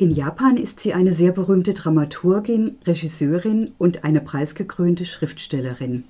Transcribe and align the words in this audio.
In 0.00 0.12
Japan 0.12 0.56
ist 0.56 0.80
sie 0.80 0.94
eine 0.94 1.12
sehr 1.12 1.30
berühmte 1.30 1.74
Dramaturgin, 1.74 2.78
Regisseurin 2.86 3.72
und 3.76 4.02
eine 4.02 4.22
preisgekrönte 4.22 5.04
Schriftstellerin. 5.04 6.04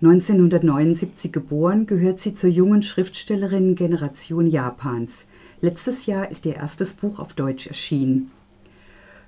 1979 0.00 1.32
geboren, 1.32 1.86
gehört 1.86 2.20
sie 2.20 2.34
zur 2.34 2.50
jungen 2.50 2.84
Schriftstellerinnen-Generation 2.84 4.46
Japans. 4.46 5.26
Letztes 5.60 6.06
Jahr 6.06 6.30
ist 6.30 6.46
ihr 6.46 6.54
erstes 6.54 6.94
Buch 6.94 7.18
auf 7.18 7.32
Deutsch 7.32 7.66
erschienen. 7.66 8.30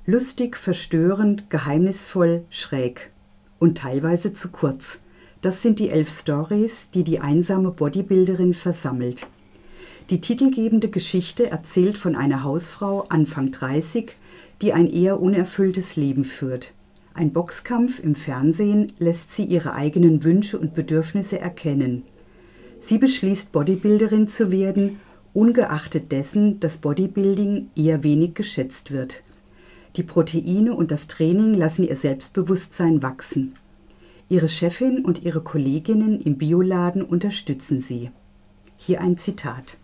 Lustig, 0.07 0.57
verstörend, 0.57 1.51
geheimnisvoll, 1.51 2.45
schräg. 2.51 3.11
Und 3.59 3.79
teilweise 3.79 4.33
zu 4.33 4.51
kurz. 4.51 5.01
Das 5.43 5.61
sind 5.61 5.81
die 5.81 5.91
elf 5.91 6.17
Stories, 6.17 6.89
die 6.95 7.03
die 7.03 7.19
einsame 7.19 7.73
Bodybuilderin 7.73 8.55
versammelt. 8.55 9.27
Die 10.11 10.21
titelgebende 10.21 10.91
Geschichte 10.91 11.51
erzählt 11.51 11.97
von 11.97 12.15
einer 12.15 12.43
Hausfrau 12.43 13.07
Anfang 13.09 13.53
30, 13.53 14.13
die 14.61 14.75
ein 14.75 14.87
eher 14.87 15.19
unerfülltes 15.19 15.97
Leben 15.97 16.25
führt. 16.25 16.73
Ein 17.15 17.33
Boxkampf 17.33 18.01
im 18.01 18.15
Fernsehen 18.15 18.93
lässt 18.99 19.33
sie 19.33 19.45
ihre 19.45 19.75
eigenen 19.75 20.23
Wünsche 20.23 20.59
und 20.59 20.75
Bedürfnisse 20.75 21.41
erkennen. 21.41 22.03
Sie 22.81 22.99
beschließt, 22.99 23.51
Bodybuilderin 23.51 24.29
zu 24.29 24.51
werden, 24.51 25.01
ungeachtet 25.33 26.13
dessen, 26.13 26.61
dass 26.61 26.79
Bodybuilding 26.79 27.71
eher 27.75 28.03
wenig 28.03 28.35
geschätzt 28.35 28.91
wird. 28.91 29.23
Die 29.97 30.03
Proteine 30.03 30.75
und 30.75 30.91
das 30.91 31.07
Training 31.07 31.55
lassen 31.55 31.85
ihr 31.85 31.97
Selbstbewusstsein 31.97 33.03
wachsen. 33.03 33.55
Ihre 34.29 34.51
Chefin 34.51 35.03
und 35.03 35.23
ihre 35.23 35.41
Kolleginnen 35.41 36.21
im 36.21 36.37
Bioladen 36.37 37.03
unterstützen 37.03 37.81
sie. 37.81 38.11
Hier 38.77 39.01
ein 39.01 39.17
Zitat. 39.17 39.79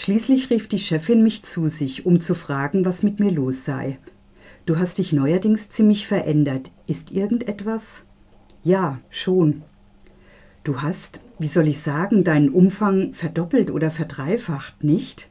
Schließlich 0.00 0.48
rief 0.48 0.66
die 0.66 0.78
Chefin 0.78 1.22
mich 1.22 1.42
zu 1.42 1.68
sich, 1.68 2.06
um 2.06 2.22
zu 2.22 2.34
fragen, 2.34 2.86
was 2.86 3.02
mit 3.02 3.20
mir 3.20 3.30
los 3.30 3.66
sei. 3.66 3.98
Du 4.64 4.78
hast 4.78 4.96
dich 4.96 5.12
neuerdings 5.12 5.68
ziemlich 5.68 6.06
verändert. 6.06 6.70
Ist 6.86 7.10
irgendetwas? 7.10 8.00
Ja, 8.64 8.98
schon. 9.10 9.60
Du 10.64 10.80
hast, 10.80 11.20
wie 11.38 11.48
soll 11.48 11.68
ich 11.68 11.80
sagen, 11.80 12.24
deinen 12.24 12.48
Umfang 12.48 13.12
verdoppelt 13.12 13.70
oder 13.70 13.90
verdreifacht, 13.90 14.82
nicht? 14.82 15.28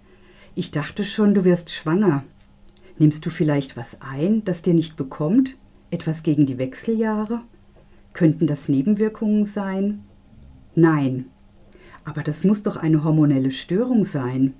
Ich 0.53 0.69
dachte 0.69 1.03
schon, 1.03 1.33
du 1.33 1.45
wirst 1.45 1.71
schwanger. 1.71 2.23
Nimmst 2.99 3.25
du 3.25 3.31
vielleicht 3.31 3.75
was 3.75 3.99
ein, 4.01 4.45
das 4.45 4.61
dir 4.61 4.75
nicht 4.75 4.95
bekommt? 4.95 5.57
Etwas 5.89 6.21
gegen 6.21 6.45
die 6.45 6.59
Wechseljahre? 6.59 7.41
Könnten 8.13 8.45
das 8.45 8.69
Nebenwirkungen 8.69 9.45
sein? 9.45 10.03
Nein, 10.75 11.25
aber 12.09 12.23
das 12.23 12.43
muss 12.43 12.63
doch 12.63 12.75
eine 12.75 13.03
hormonelle 13.03 13.51
Störung 13.51 14.03
sein. 14.03 14.55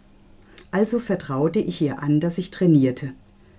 Also 0.69 1.00
vertraute 1.00 1.59
ich 1.59 1.81
ihr 1.81 2.03
an, 2.03 2.19
dass 2.19 2.38
ich 2.38 2.52
trainierte. 2.52 3.09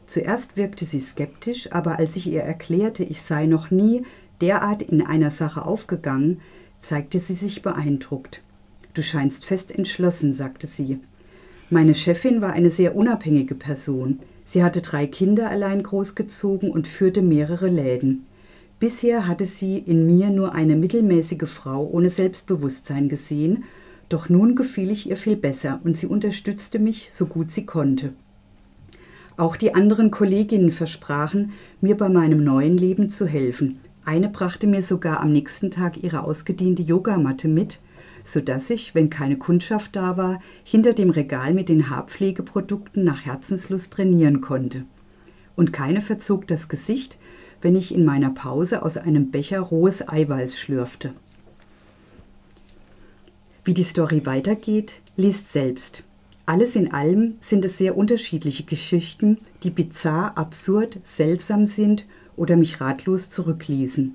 Zuerst 0.06 0.56
wirkte 0.56 0.86
sie 0.86 1.00
skeptisch, 1.00 1.72
aber 1.72 1.98
als 1.98 2.14
ich 2.14 2.28
ihr 2.28 2.42
erklärte, 2.42 3.02
ich 3.02 3.22
sei 3.22 3.46
noch 3.46 3.72
nie 3.72 4.04
derart 4.40 4.82
in 4.82 5.02
einer 5.04 5.32
Sache 5.32 5.66
aufgegangen, 5.66 6.40
zeigte 6.78 7.18
sie 7.18 7.34
sich 7.34 7.62
beeindruckt. 7.62 8.42
Du 8.94 9.02
scheinst 9.02 9.44
fest 9.44 9.76
entschlossen, 9.76 10.34
sagte 10.34 10.68
sie. 10.68 11.00
Meine 11.68 11.94
Chefin 11.96 12.40
war 12.40 12.52
eine 12.52 12.70
sehr 12.70 12.94
unabhängige 12.94 13.56
Person. 13.56 14.20
Sie 14.44 14.62
hatte 14.62 14.82
drei 14.82 15.06
Kinder 15.06 15.50
allein 15.50 15.82
großgezogen 15.82 16.70
und 16.70 16.88
führte 16.88 17.22
mehrere 17.22 17.68
Läden. 17.68 18.26
Bisher 18.78 19.26
hatte 19.26 19.46
sie 19.46 19.78
in 19.78 20.06
mir 20.06 20.30
nur 20.30 20.54
eine 20.54 20.74
mittelmäßige 20.74 21.48
Frau 21.48 21.86
ohne 21.86 22.08
Selbstbewusstsein 22.08 23.08
gesehen 23.08 23.64
doch 24.10 24.28
nun 24.28 24.56
gefiel 24.56 24.90
ich 24.90 25.08
ihr 25.08 25.16
viel 25.16 25.36
besser 25.36 25.80
und 25.84 25.96
sie 25.96 26.06
unterstützte 26.06 26.78
mich 26.78 27.10
so 27.12 27.24
gut 27.24 27.50
sie 27.50 27.64
konnte. 27.64 28.12
Auch 29.38 29.56
die 29.56 29.74
anderen 29.74 30.10
Kolleginnen 30.10 30.70
versprachen, 30.70 31.52
mir 31.80 31.96
bei 31.96 32.10
meinem 32.10 32.44
neuen 32.44 32.76
Leben 32.76 33.08
zu 33.08 33.26
helfen. 33.26 33.78
Eine 34.04 34.28
brachte 34.28 34.66
mir 34.66 34.82
sogar 34.82 35.20
am 35.20 35.32
nächsten 35.32 35.70
Tag 35.70 36.02
ihre 36.02 36.24
ausgediente 36.24 36.82
Yogamatte 36.82 37.48
mit, 37.48 37.78
so 38.24 38.40
dass 38.40 38.68
ich, 38.68 38.94
wenn 38.94 39.08
keine 39.08 39.38
Kundschaft 39.38 39.96
da 39.96 40.16
war, 40.16 40.42
hinter 40.64 40.92
dem 40.92 41.10
Regal 41.10 41.54
mit 41.54 41.68
den 41.68 41.88
Haarpflegeprodukten 41.88 43.04
nach 43.04 43.24
Herzenslust 43.24 43.92
trainieren 43.92 44.40
konnte. 44.40 44.84
Und 45.56 45.72
keine 45.72 46.00
verzog 46.00 46.46
das 46.48 46.68
Gesicht, 46.68 47.16
wenn 47.62 47.76
ich 47.76 47.94
in 47.94 48.04
meiner 48.04 48.30
Pause 48.30 48.82
aus 48.82 48.96
einem 48.96 49.30
Becher 49.30 49.60
rohes 49.60 50.06
Eiweiß 50.06 50.58
schlürfte. 50.58 51.12
Wie 53.64 53.74
die 53.74 53.82
Story 53.84 54.24
weitergeht, 54.24 55.00
liest 55.16 55.52
selbst. 55.52 56.04
Alles 56.46 56.74
in 56.74 56.92
allem 56.92 57.34
sind 57.40 57.64
es 57.64 57.78
sehr 57.78 57.96
unterschiedliche 57.96 58.64
Geschichten, 58.64 59.38
die 59.62 59.70
bizarr, 59.70 60.36
absurd, 60.36 60.98
seltsam 61.04 61.66
sind 61.66 62.06
oder 62.36 62.56
mich 62.56 62.80
ratlos 62.80 63.28
zurückließen. 63.28 64.14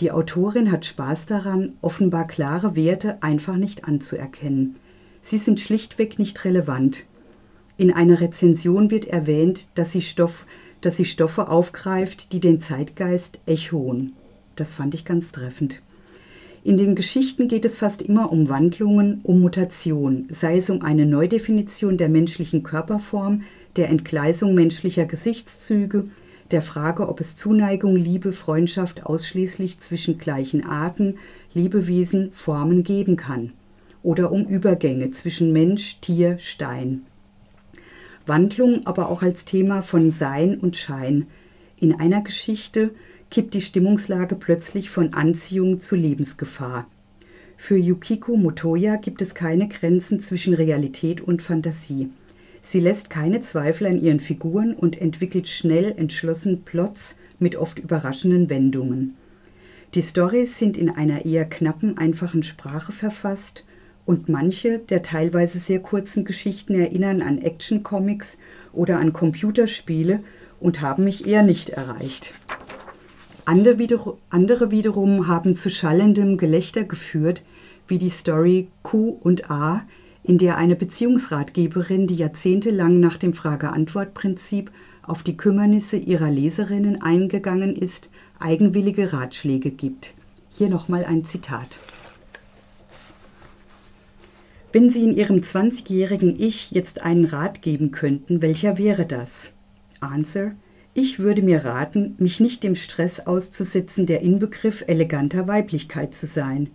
Die 0.00 0.10
Autorin 0.10 0.72
hat 0.72 0.86
Spaß 0.86 1.26
daran, 1.26 1.74
offenbar 1.82 2.26
klare 2.26 2.74
Werte 2.74 3.22
einfach 3.22 3.56
nicht 3.56 3.84
anzuerkennen. 3.84 4.76
Sie 5.20 5.38
sind 5.38 5.60
schlichtweg 5.60 6.18
nicht 6.18 6.44
relevant. 6.44 7.04
In 7.76 7.92
einer 7.92 8.20
Rezension 8.20 8.90
wird 8.90 9.06
erwähnt, 9.06 9.68
dass 9.74 9.92
sie, 9.92 10.02
Stoff, 10.02 10.46
dass 10.80 10.96
sie 10.96 11.04
Stoffe 11.04 11.48
aufgreift, 11.48 12.32
die 12.32 12.40
den 12.40 12.60
Zeitgeist 12.60 13.38
echoen. 13.46 14.14
Das 14.56 14.72
fand 14.72 14.94
ich 14.94 15.04
ganz 15.04 15.30
treffend. 15.30 15.82
In 16.64 16.76
den 16.76 16.94
Geschichten 16.94 17.48
geht 17.48 17.64
es 17.64 17.76
fast 17.76 18.02
immer 18.02 18.30
um 18.30 18.48
Wandlungen, 18.48 19.20
um 19.24 19.40
Mutation, 19.40 20.28
sei 20.30 20.58
es 20.58 20.70
um 20.70 20.82
eine 20.82 21.06
Neudefinition 21.06 21.96
der 21.96 22.08
menschlichen 22.08 22.62
Körperform, 22.62 23.42
der 23.74 23.88
Entgleisung 23.88 24.54
menschlicher 24.54 25.04
Gesichtszüge, 25.04 26.04
der 26.52 26.62
Frage, 26.62 27.08
ob 27.08 27.18
es 27.18 27.36
Zuneigung, 27.36 27.96
Liebe, 27.96 28.32
Freundschaft 28.32 29.06
ausschließlich 29.06 29.80
zwischen 29.80 30.18
gleichen 30.18 30.64
Arten, 30.64 31.16
Lebewesen, 31.52 32.30
Formen 32.32 32.84
geben 32.84 33.16
kann, 33.16 33.52
oder 34.04 34.30
um 34.30 34.44
Übergänge 34.44 35.10
zwischen 35.10 35.52
Mensch, 35.52 35.98
Tier, 36.00 36.38
Stein. 36.38 37.02
Wandlung 38.24 38.86
aber 38.86 39.08
auch 39.08 39.22
als 39.22 39.44
Thema 39.44 39.82
von 39.82 40.12
Sein 40.12 40.58
und 40.58 40.76
Schein. 40.76 41.26
In 41.80 41.98
einer 41.98 42.20
Geschichte 42.20 42.90
kippt 43.32 43.54
die 43.54 43.62
Stimmungslage 43.62 44.36
plötzlich 44.36 44.90
von 44.90 45.14
Anziehung 45.14 45.80
zu 45.80 45.96
Lebensgefahr. 45.96 46.86
Für 47.56 47.78
Yukiko 47.78 48.36
Motoya 48.36 48.96
gibt 48.96 49.22
es 49.22 49.34
keine 49.34 49.68
Grenzen 49.68 50.20
zwischen 50.20 50.52
Realität 50.52 51.22
und 51.22 51.40
Fantasie. 51.40 52.10
Sie 52.60 52.78
lässt 52.78 53.08
keine 53.08 53.40
Zweifel 53.40 53.86
an 53.86 53.98
ihren 53.98 54.20
Figuren 54.20 54.74
und 54.74 55.00
entwickelt 55.00 55.48
schnell 55.48 55.94
entschlossen 55.96 56.62
Plots 56.62 57.14
mit 57.38 57.56
oft 57.56 57.78
überraschenden 57.78 58.50
Wendungen. 58.50 59.16
Die 59.94 60.02
Stories 60.02 60.58
sind 60.58 60.76
in 60.76 60.90
einer 60.90 61.24
eher 61.24 61.46
knappen, 61.46 61.96
einfachen 61.96 62.42
Sprache 62.42 62.92
verfasst 62.92 63.64
und 64.04 64.28
manche 64.28 64.78
der 64.78 65.00
teilweise 65.00 65.58
sehr 65.58 65.80
kurzen 65.80 66.26
Geschichten 66.26 66.74
erinnern 66.74 67.22
an 67.22 67.38
Action-Comics 67.38 68.36
oder 68.74 68.98
an 68.98 69.14
Computerspiele 69.14 70.20
und 70.60 70.82
haben 70.82 71.04
mich 71.04 71.26
eher 71.26 71.42
nicht 71.42 71.70
erreicht. 71.70 72.34
Andere, 73.44 73.78
wiederum, 73.78 74.18
andere 74.30 74.70
wiederum 74.70 75.26
haben 75.26 75.54
zu 75.54 75.68
schallendem 75.68 76.36
Gelächter 76.36 76.84
geführt, 76.84 77.42
wie 77.88 77.98
die 77.98 78.10
Story 78.10 78.68
Q 78.82 79.18
und 79.20 79.50
A, 79.50 79.82
in 80.22 80.38
der 80.38 80.56
eine 80.56 80.76
Beziehungsratgeberin, 80.76 82.06
die 82.06 82.14
jahrzehntelang 82.14 83.00
nach 83.00 83.16
dem 83.16 83.34
Frage-Antwort-Prinzip 83.34 84.70
auf 85.02 85.24
die 85.24 85.36
Kümmernisse 85.36 85.96
ihrer 85.96 86.30
Leserinnen 86.30 87.02
eingegangen 87.02 87.74
ist, 87.74 88.10
eigenwillige 88.38 89.12
Ratschläge 89.12 89.72
gibt. 89.72 90.14
Hier 90.50 90.68
nochmal 90.68 91.04
ein 91.04 91.24
Zitat. 91.24 91.80
Wenn 94.70 94.88
Sie 94.88 95.02
in 95.02 95.16
Ihrem 95.16 95.38
20-jährigen 95.38 96.38
Ich 96.38 96.70
jetzt 96.70 97.02
einen 97.02 97.24
Rat 97.24 97.60
geben 97.60 97.90
könnten, 97.90 98.40
welcher 98.40 98.78
wäre 98.78 99.04
das? 99.04 99.50
Answer 100.00 100.52
ich 100.94 101.18
würde 101.18 101.42
mir 101.42 101.64
raten, 101.64 102.14
mich 102.18 102.38
nicht 102.40 102.62
dem 102.62 102.76
Stress 102.76 103.20
auszusetzen, 103.20 104.04
der 104.04 104.20
Inbegriff 104.20 104.84
eleganter 104.86 105.48
Weiblichkeit 105.48 106.14
zu 106.14 106.26
sein. 106.26 106.68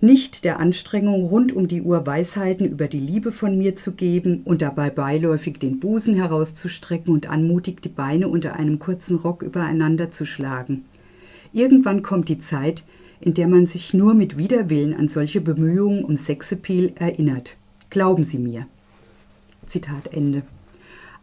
Nicht 0.00 0.44
der 0.44 0.60
Anstrengung, 0.60 1.24
rund 1.24 1.52
um 1.52 1.66
die 1.68 1.82
Uhr 1.82 2.06
Weisheiten 2.06 2.66
über 2.66 2.86
die 2.86 3.00
Liebe 3.00 3.32
von 3.32 3.56
mir 3.56 3.76
zu 3.76 3.92
geben 3.92 4.42
und 4.44 4.62
dabei 4.62 4.90
beiläufig 4.90 5.58
den 5.58 5.80
Busen 5.80 6.14
herauszustrecken 6.14 7.12
und 7.12 7.28
anmutig 7.28 7.80
die 7.80 7.88
Beine 7.88 8.28
unter 8.28 8.54
einem 8.56 8.78
kurzen 8.78 9.16
Rock 9.16 9.42
übereinander 9.42 10.10
zu 10.10 10.24
schlagen. 10.26 10.84
Irgendwann 11.52 12.02
kommt 12.02 12.28
die 12.28 12.38
Zeit, 12.38 12.84
in 13.20 13.34
der 13.34 13.48
man 13.48 13.66
sich 13.66 13.94
nur 13.94 14.14
mit 14.14 14.36
Widerwillen 14.36 14.94
an 14.94 15.08
solche 15.08 15.40
Bemühungen 15.40 16.04
um 16.04 16.16
Sexappeal 16.16 16.92
erinnert. 16.96 17.56
Glauben 17.88 18.24
Sie 18.24 18.38
mir. 18.38 18.66
Zitat 19.66 20.12
Ende. 20.12 20.42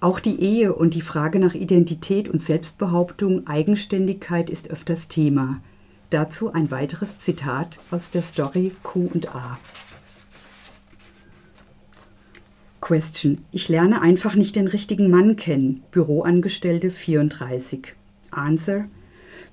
Auch 0.03 0.19
die 0.19 0.41
Ehe 0.41 0.73
und 0.73 0.95
die 0.95 1.01
Frage 1.01 1.39
nach 1.39 1.53
Identität 1.53 2.27
und 2.27 2.41
Selbstbehauptung, 2.41 3.47
Eigenständigkeit 3.47 4.49
ist 4.49 4.69
öfters 4.69 5.07
Thema. 5.07 5.61
Dazu 6.09 6.51
ein 6.51 6.71
weiteres 6.71 7.19
Zitat 7.19 7.79
aus 7.89 8.09
der 8.09 8.21
Story 8.21 8.73
Q 8.83 9.09
und 9.13 9.33
A. 9.33 9.57
Question. 12.81 13.37
Ich 13.53 13.69
lerne 13.69 14.01
einfach 14.01 14.35
nicht 14.35 14.57
den 14.57 14.67
richtigen 14.67 15.09
Mann 15.09 15.37
kennen. 15.37 15.83
Büroangestellte 15.91 16.91
34. 16.91 17.93
Answer. 18.29 18.89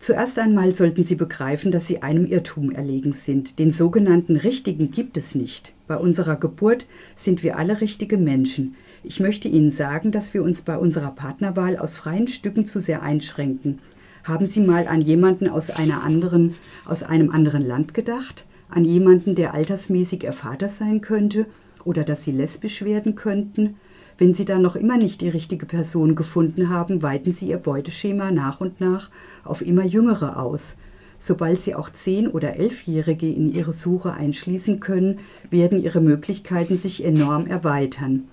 Zuerst 0.00 0.36
einmal 0.40 0.74
sollten 0.74 1.04
Sie 1.04 1.14
begreifen, 1.14 1.70
dass 1.70 1.86
Sie 1.86 2.02
einem 2.02 2.26
Irrtum 2.26 2.72
erlegen 2.72 3.12
sind. 3.12 3.60
Den 3.60 3.70
sogenannten 3.70 4.34
Richtigen 4.34 4.90
gibt 4.90 5.16
es 5.16 5.36
nicht. 5.36 5.74
Bei 5.86 5.96
unserer 5.96 6.34
Geburt 6.34 6.86
sind 7.14 7.44
wir 7.44 7.56
alle 7.56 7.80
richtige 7.80 8.18
Menschen. 8.18 8.74
Ich 9.02 9.18
möchte 9.18 9.48
Ihnen 9.48 9.70
sagen, 9.70 10.12
dass 10.12 10.34
wir 10.34 10.42
uns 10.42 10.60
bei 10.60 10.76
unserer 10.76 11.12
Partnerwahl 11.12 11.78
aus 11.78 11.96
freien 11.96 12.28
Stücken 12.28 12.66
zu 12.66 12.80
sehr 12.80 13.02
einschränken. 13.02 13.78
Haben 14.24 14.44
Sie 14.44 14.60
mal 14.60 14.86
an 14.88 15.00
jemanden 15.00 15.48
aus, 15.48 15.70
einer 15.70 16.04
anderen, 16.04 16.54
aus 16.84 17.02
einem 17.02 17.30
anderen 17.30 17.66
Land 17.66 17.94
gedacht? 17.94 18.44
An 18.68 18.84
jemanden, 18.84 19.34
der 19.34 19.54
altersmäßig 19.54 20.24
Ihr 20.24 20.34
Vater 20.34 20.68
sein 20.68 21.00
könnte? 21.00 21.46
Oder 21.82 22.04
dass 22.04 22.24
Sie 22.24 22.32
lesbisch 22.32 22.82
werden 22.82 23.14
könnten? 23.14 23.76
Wenn 24.18 24.34
Sie 24.34 24.44
dann 24.44 24.60
noch 24.60 24.76
immer 24.76 24.98
nicht 24.98 25.22
die 25.22 25.30
richtige 25.30 25.64
Person 25.64 26.14
gefunden 26.14 26.68
haben, 26.68 27.00
weiten 27.00 27.32
Sie 27.32 27.48
Ihr 27.48 27.56
Beuteschema 27.56 28.30
nach 28.30 28.60
und 28.60 28.82
nach 28.82 29.08
auf 29.44 29.62
immer 29.62 29.86
Jüngere 29.86 30.38
aus. 30.38 30.76
Sobald 31.18 31.62
Sie 31.62 31.74
auch 31.74 31.88
zehn- 31.88 32.28
oder 32.28 32.56
elfjährige 32.56 33.32
in 33.32 33.50
Ihre 33.50 33.72
Suche 33.72 34.12
einschließen 34.12 34.78
können, 34.78 35.20
werden 35.48 35.82
Ihre 35.82 36.02
Möglichkeiten 36.02 36.76
sich 36.76 37.02
enorm 37.02 37.46
erweitern. 37.46 38.28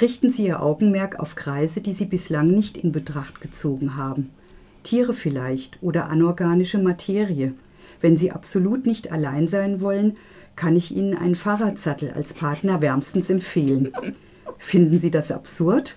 Richten 0.00 0.30
Sie 0.30 0.46
Ihr 0.46 0.62
Augenmerk 0.62 1.20
auf 1.20 1.34
Kreise, 1.34 1.82
die 1.82 1.92
Sie 1.92 2.06
bislang 2.06 2.48
nicht 2.48 2.78
in 2.78 2.90
Betracht 2.90 3.42
gezogen 3.42 3.96
haben. 3.96 4.30
Tiere 4.82 5.12
vielleicht 5.12 5.76
oder 5.82 6.08
anorganische 6.08 6.78
Materie. 6.78 7.52
Wenn 8.00 8.16
Sie 8.16 8.30
absolut 8.30 8.86
nicht 8.86 9.12
allein 9.12 9.46
sein 9.46 9.82
wollen, 9.82 10.16
kann 10.56 10.74
ich 10.74 10.96
Ihnen 10.96 11.14
einen 11.14 11.34
Fahrradsattel 11.34 12.12
als 12.12 12.32
Partner 12.32 12.80
wärmstens 12.80 13.28
empfehlen. 13.28 13.92
Finden 14.56 15.00
Sie 15.00 15.10
das 15.10 15.30
absurd? 15.30 15.96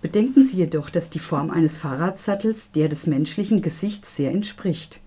Bedenken 0.00 0.46
Sie 0.46 0.56
jedoch, 0.56 0.88
dass 0.88 1.10
die 1.10 1.18
Form 1.18 1.50
eines 1.50 1.76
Fahrradsattels 1.76 2.70
der 2.70 2.88
des 2.88 3.06
menschlichen 3.06 3.60
Gesichts 3.60 4.16
sehr 4.16 4.30
entspricht. 4.30 5.00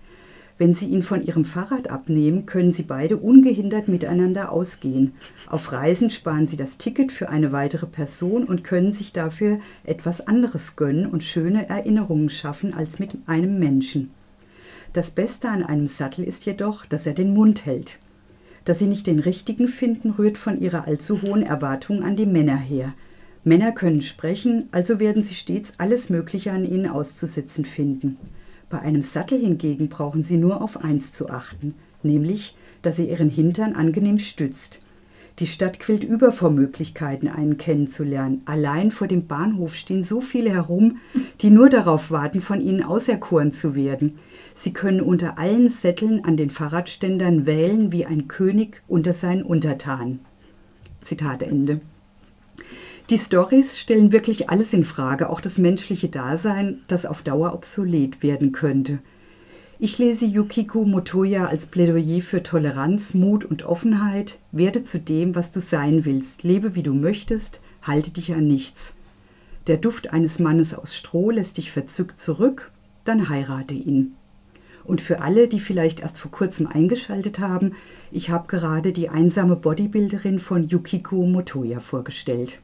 Wenn 0.58 0.74
Sie 0.74 0.86
ihn 0.86 1.02
von 1.02 1.22
Ihrem 1.22 1.44
Fahrrad 1.44 1.90
abnehmen, 1.90 2.46
können 2.46 2.72
Sie 2.72 2.82
beide 2.82 3.18
ungehindert 3.18 3.88
miteinander 3.88 4.50
ausgehen. 4.50 5.12
Auf 5.48 5.70
Reisen 5.72 6.08
sparen 6.08 6.46
Sie 6.46 6.56
das 6.56 6.78
Ticket 6.78 7.12
für 7.12 7.28
eine 7.28 7.52
weitere 7.52 7.86
Person 7.86 8.44
und 8.44 8.64
können 8.64 8.90
sich 8.90 9.12
dafür 9.12 9.58
etwas 9.84 10.26
anderes 10.26 10.74
gönnen 10.74 11.06
und 11.06 11.22
schöne 11.22 11.68
Erinnerungen 11.68 12.30
schaffen 12.30 12.72
als 12.72 12.98
mit 12.98 13.10
einem 13.26 13.58
Menschen. 13.58 14.10
Das 14.94 15.10
Beste 15.10 15.50
an 15.50 15.62
einem 15.62 15.88
Sattel 15.88 16.24
ist 16.24 16.46
jedoch, 16.46 16.86
dass 16.86 17.06
er 17.06 17.12
den 17.12 17.34
Mund 17.34 17.66
hält. 17.66 17.98
Dass 18.64 18.78
Sie 18.78 18.86
nicht 18.86 19.06
den 19.06 19.18
richtigen 19.18 19.68
finden, 19.68 20.12
rührt 20.12 20.38
von 20.38 20.58
Ihrer 20.58 20.86
allzu 20.86 21.20
hohen 21.20 21.42
Erwartung 21.42 22.02
an 22.02 22.16
die 22.16 22.24
Männer 22.24 22.56
her. 22.56 22.94
Männer 23.44 23.72
können 23.72 24.00
sprechen, 24.00 24.68
also 24.72 24.98
werden 24.98 25.22
Sie 25.22 25.34
stets 25.34 25.72
alles 25.76 26.08
Mögliche 26.08 26.50
an 26.50 26.64
ihnen 26.64 26.88
auszusetzen 26.88 27.64
finden. 27.64 28.16
Bei 28.68 28.80
einem 28.80 29.02
Sattel 29.02 29.38
hingegen 29.38 29.88
brauchen 29.88 30.22
Sie 30.22 30.36
nur 30.36 30.60
auf 30.60 30.82
eins 30.82 31.12
zu 31.12 31.30
achten, 31.30 31.74
nämlich, 32.02 32.56
dass 32.82 32.98
er 32.98 33.06
Ihren 33.06 33.30
Hintern 33.30 33.74
angenehm 33.74 34.18
stützt. 34.18 34.80
Die 35.38 35.46
Stadt 35.46 35.78
quillt 35.78 36.02
über 36.02 36.32
vor 36.32 36.50
Möglichkeiten, 36.50 37.28
einen 37.28 37.58
kennenzulernen. 37.58 38.40
Allein 38.46 38.90
vor 38.90 39.06
dem 39.06 39.26
Bahnhof 39.26 39.74
stehen 39.74 40.02
so 40.02 40.22
viele 40.22 40.50
herum, 40.50 40.96
die 41.42 41.50
nur 41.50 41.68
darauf 41.68 42.10
warten, 42.10 42.40
von 42.40 42.60
ihnen 42.60 42.82
auserkoren 42.82 43.52
zu 43.52 43.74
werden. 43.74 44.14
Sie 44.54 44.72
können 44.72 45.02
unter 45.02 45.38
allen 45.38 45.68
Sätteln 45.68 46.24
an 46.24 46.38
den 46.38 46.48
Fahrradständern 46.48 47.44
wählen 47.44 47.92
wie 47.92 48.06
ein 48.06 48.28
König 48.28 48.82
unter 48.88 49.12
seinen 49.12 49.42
Untertanen. 49.42 50.20
Zitat 51.02 51.42
Ende. 51.42 51.82
Die 53.08 53.18
Stories 53.18 53.78
stellen 53.78 54.10
wirklich 54.10 54.50
alles 54.50 54.72
in 54.72 54.82
Frage, 54.82 55.30
auch 55.30 55.40
das 55.40 55.58
menschliche 55.58 56.08
Dasein, 56.08 56.80
das 56.88 57.06
auf 57.06 57.22
Dauer 57.22 57.54
obsolet 57.54 58.20
werden 58.20 58.50
könnte. 58.50 58.98
Ich 59.78 59.98
lese 59.98 60.24
Yukiko 60.24 60.84
Motoya 60.84 61.46
als 61.46 61.66
Plädoyer 61.66 62.20
für 62.20 62.42
Toleranz, 62.42 63.14
Mut 63.14 63.44
und 63.44 63.64
Offenheit. 63.64 64.38
Werde 64.50 64.82
zu 64.82 64.98
dem, 64.98 65.36
was 65.36 65.52
du 65.52 65.60
sein 65.60 66.04
willst. 66.04 66.42
Lebe 66.42 66.74
wie 66.74 66.82
du 66.82 66.94
möchtest, 66.94 67.60
halte 67.82 68.10
dich 68.10 68.32
an 68.32 68.48
nichts. 68.48 68.92
Der 69.68 69.76
Duft 69.76 70.12
eines 70.12 70.40
Mannes 70.40 70.74
aus 70.74 70.96
Stroh 70.96 71.30
lässt 71.30 71.58
dich 71.58 71.70
verzückt 71.70 72.18
zurück, 72.18 72.72
dann 73.04 73.28
heirate 73.28 73.74
ihn. 73.74 74.16
Und 74.82 75.00
für 75.00 75.20
alle, 75.20 75.46
die 75.46 75.60
vielleicht 75.60 76.00
erst 76.00 76.18
vor 76.18 76.32
kurzem 76.32 76.66
eingeschaltet 76.66 77.38
haben, 77.38 77.72
ich 78.10 78.30
habe 78.30 78.48
gerade 78.48 78.92
die 78.92 79.10
einsame 79.10 79.54
Bodybuilderin 79.54 80.40
von 80.40 80.66
Yukiko 80.66 81.24
Motoya 81.24 81.78
vorgestellt. 81.78 82.60